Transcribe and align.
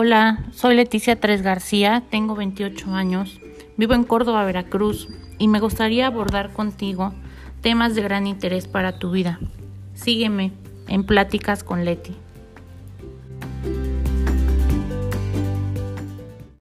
Hola, 0.00 0.44
soy 0.52 0.76
Leticia 0.76 1.18
Tres 1.18 1.42
García, 1.42 2.04
tengo 2.08 2.36
28 2.36 2.94
años, 2.94 3.40
vivo 3.76 3.94
en 3.94 4.04
Córdoba, 4.04 4.44
Veracruz 4.44 5.08
y 5.38 5.48
me 5.48 5.58
gustaría 5.58 6.06
abordar 6.06 6.52
contigo 6.52 7.12
temas 7.62 7.96
de 7.96 8.02
gran 8.02 8.28
interés 8.28 8.68
para 8.68 9.00
tu 9.00 9.10
vida. 9.10 9.40
Sígueme 9.94 10.52
en 10.86 11.02
Pláticas 11.02 11.64
con 11.64 11.84
Leti. 11.84 12.14